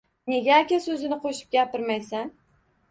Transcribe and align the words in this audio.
Nega 0.31 0.55
aka 0.61 0.79
so`zini 0.87 1.21
qo`shib 1.27 1.55
gapirmayapsan 1.59 2.35